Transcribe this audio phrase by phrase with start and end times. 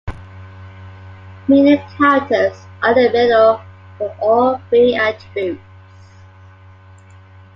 [1.47, 3.61] Medium characters are in the middle
[3.99, 5.61] for all three attributes.